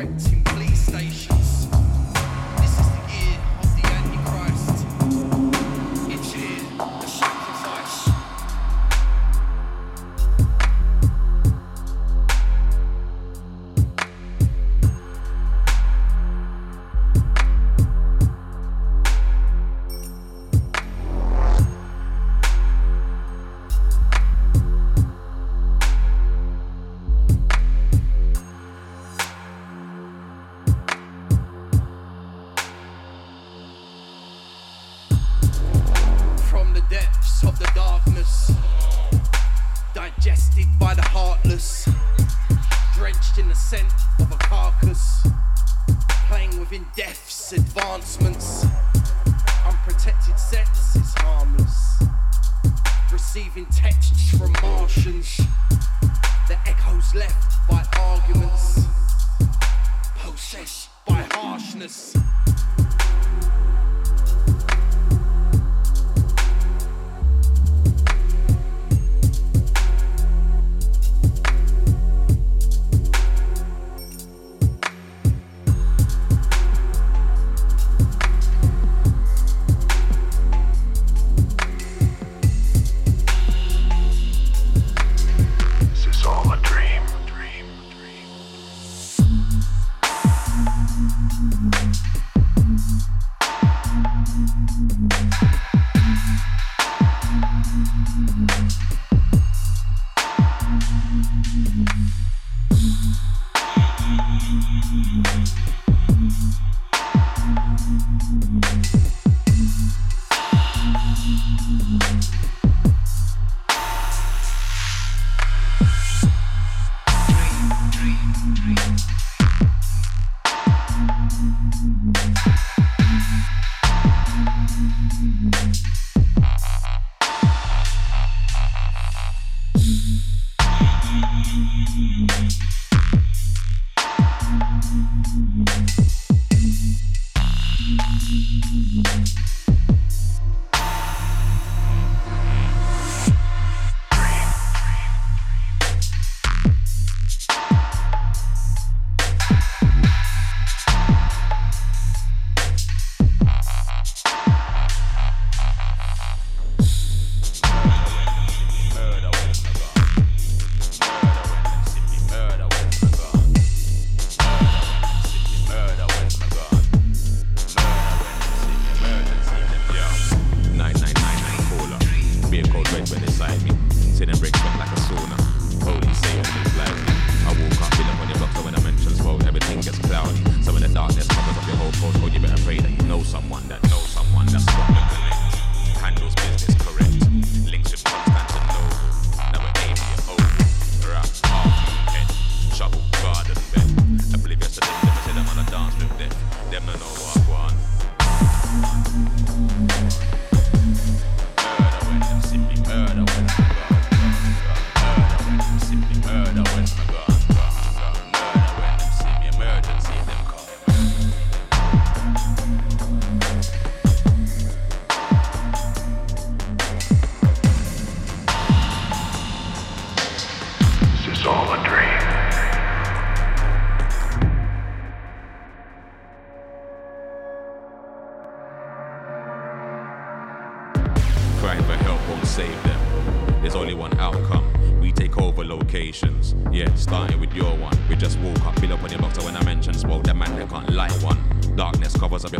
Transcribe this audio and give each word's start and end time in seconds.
innocence 0.00 0.37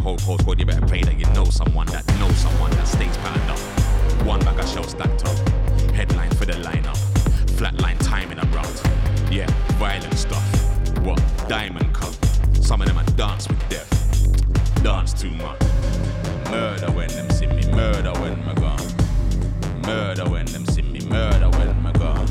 whole 0.09 0.39
postcode, 0.39 0.59
you 0.59 0.65
better 0.65 0.87
pray 0.87 1.03
that 1.03 1.19
you 1.19 1.27
know 1.35 1.45
someone 1.45 1.87
that 1.89 2.07
knows 2.19 2.37
someone 2.37 2.71
that 2.71 2.87
stays 2.89 3.15
patterned 3.19 3.51
up. 3.51 3.59
One 4.27 4.41
bag 4.41 4.59
of 4.59 4.67
shells 4.67 4.93
stacked 4.93 5.27
up. 5.27 5.37
Headline 5.93 6.31
for 6.31 6.47
the 6.47 6.55
lineup. 6.55 6.97
Flatline 7.59 7.99
timing 7.99 8.39
abrupt. 8.39 8.83
Yeah, 9.31 9.47
violent 9.77 10.15
stuff. 10.15 10.43
What? 11.05 11.21
Diamond 11.47 11.93
cup. 11.93 12.15
Some 12.55 12.81
of 12.81 12.89
them 12.89 12.97
I 12.97 13.05
dance 13.21 13.49
with 13.49 13.69
death. 13.69 13.91
Dance 14.83 15.13
too 15.13 15.31
much. 15.31 15.61
Murder 16.51 16.91
when 16.93 17.09
them 17.09 17.29
see 17.31 17.47
me. 17.47 17.71
Murder 17.71 18.13
when 18.21 18.43
my 18.47 18.55
gone. 18.55 18.89
Murder 19.83 20.27
when 20.31 20.47
them 20.47 20.65
see 20.67 20.83
me. 20.83 21.01
Murder 21.01 21.51
when 21.51 21.83
my 21.83 21.93
gone. 21.93 22.29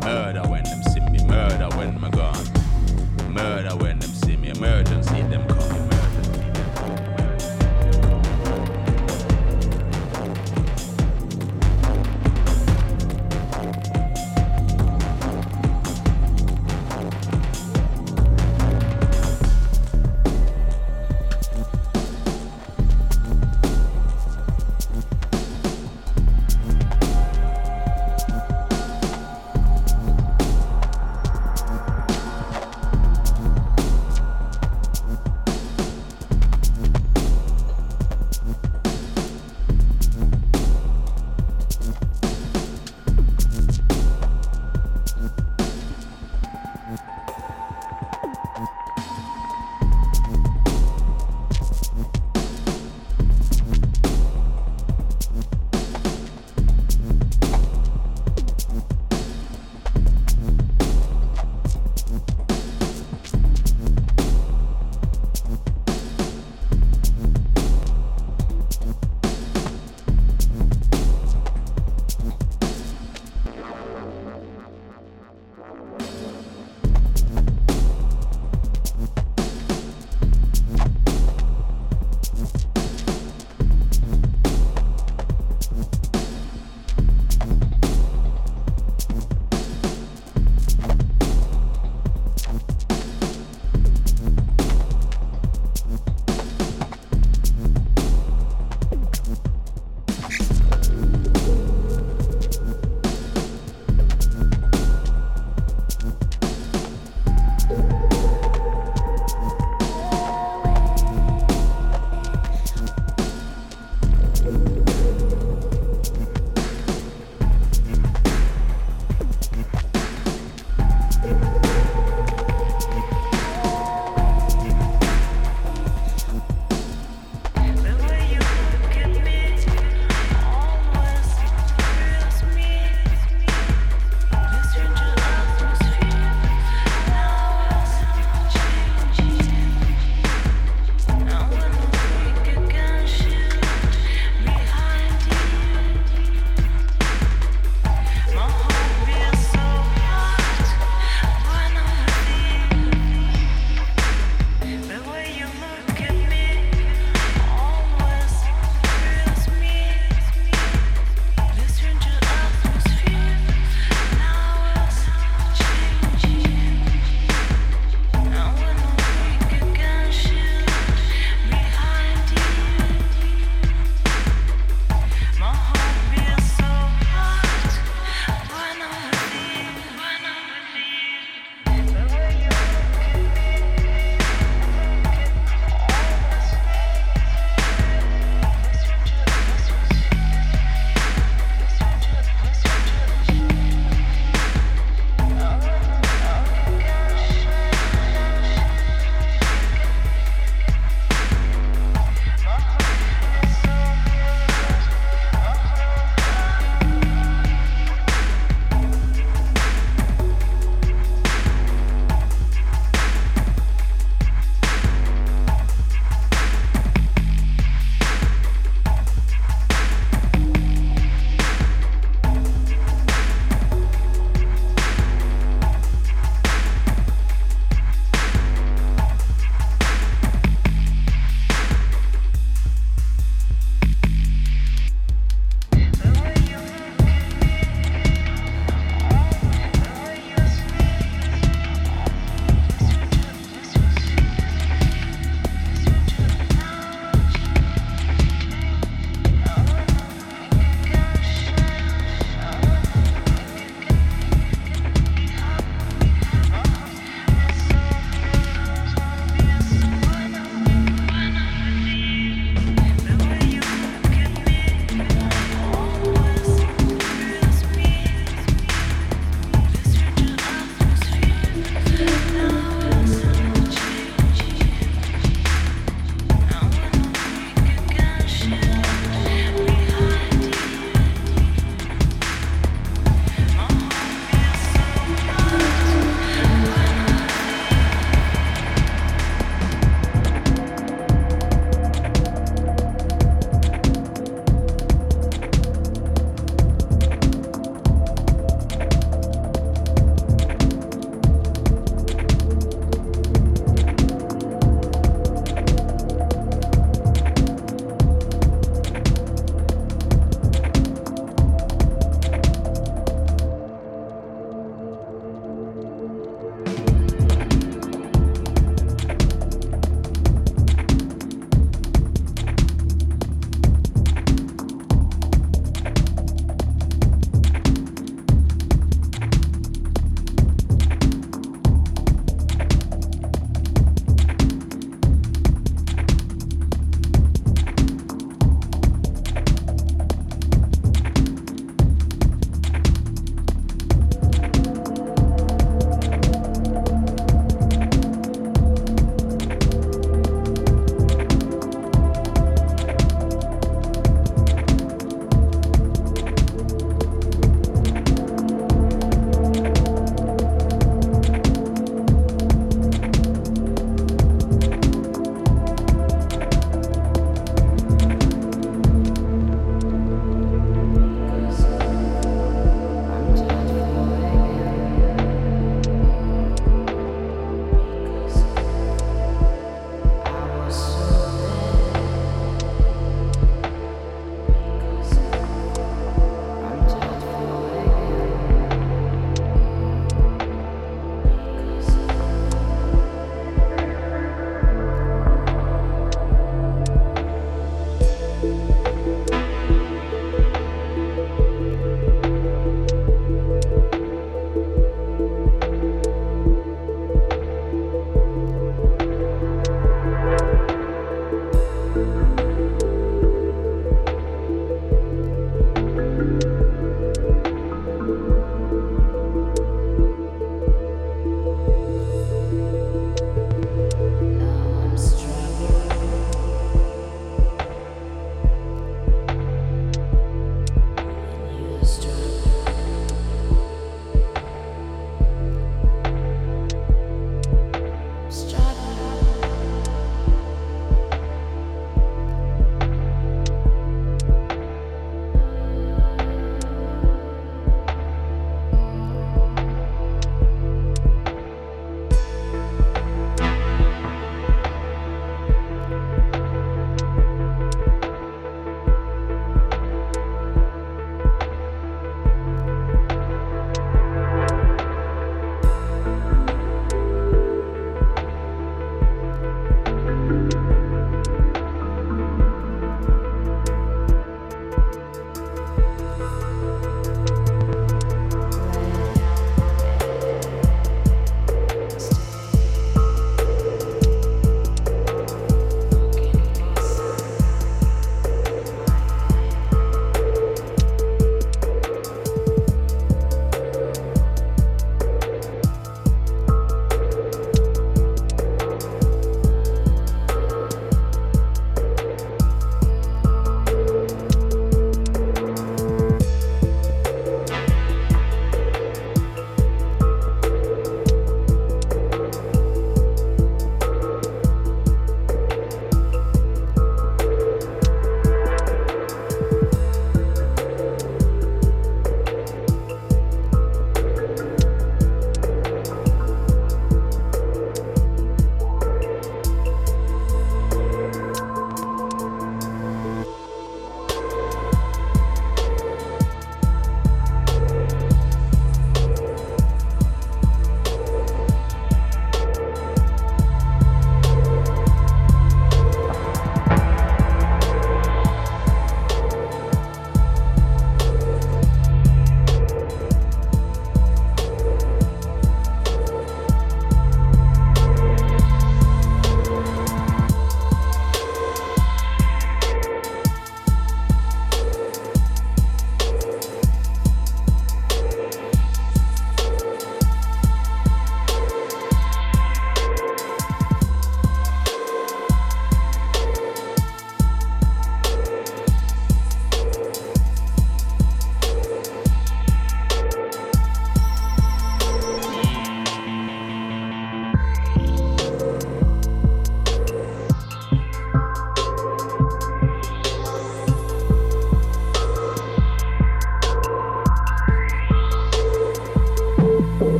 Murder 0.00 0.48
when 0.48 0.64
them 0.64 0.82
see 0.84 1.00
me. 1.00 1.22
Murder 1.26 1.68
when 1.76 2.00
my 2.00 2.08
gone. 2.08 2.46
Murder 3.28 3.76
when 3.76 3.98
them 3.98 4.10
see 4.10 4.36
me. 4.36 4.48
Emergency 4.50 5.20
them. 5.22 5.46
Gone. 5.48 5.57